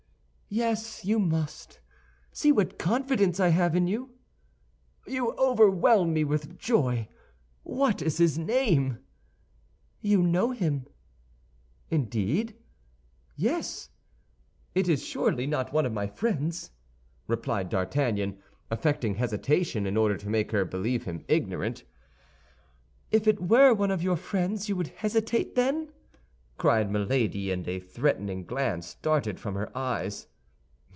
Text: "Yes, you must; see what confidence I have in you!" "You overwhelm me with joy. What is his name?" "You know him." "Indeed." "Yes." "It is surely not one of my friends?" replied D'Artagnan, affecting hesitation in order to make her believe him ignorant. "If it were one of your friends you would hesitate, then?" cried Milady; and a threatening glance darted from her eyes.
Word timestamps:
"Yes, 0.53 1.05
you 1.05 1.17
must; 1.17 1.79
see 2.33 2.51
what 2.51 2.77
confidence 2.77 3.39
I 3.39 3.47
have 3.55 3.73
in 3.73 3.87
you!" 3.87 4.15
"You 5.07 5.31
overwhelm 5.37 6.11
me 6.11 6.25
with 6.25 6.59
joy. 6.59 7.07
What 7.63 8.01
is 8.01 8.17
his 8.17 8.37
name?" 8.37 8.99
"You 10.01 10.21
know 10.21 10.51
him." 10.51 10.87
"Indeed." 11.89 12.57
"Yes." 13.37 13.91
"It 14.75 14.89
is 14.89 15.05
surely 15.05 15.47
not 15.47 15.71
one 15.71 15.85
of 15.85 15.93
my 15.93 16.05
friends?" 16.05 16.71
replied 17.27 17.69
D'Artagnan, 17.69 18.37
affecting 18.69 19.15
hesitation 19.15 19.85
in 19.87 19.95
order 19.95 20.17
to 20.17 20.27
make 20.27 20.51
her 20.51 20.65
believe 20.65 21.05
him 21.05 21.23
ignorant. 21.29 21.85
"If 23.09 23.25
it 23.25 23.39
were 23.41 23.73
one 23.73 23.89
of 23.89 24.03
your 24.03 24.17
friends 24.17 24.67
you 24.67 24.75
would 24.75 24.87
hesitate, 24.89 25.55
then?" 25.55 25.93
cried 26.57 26.91
Milady; 26.91 27.51
and 27.51 27.65
a 27.69 27.79
threatening 27.79 28.43
glance 28.43 28.95
darted 28.95 29.39
from 29.39 29.55
her 29.55 29.71
eyes. 29.77 30.27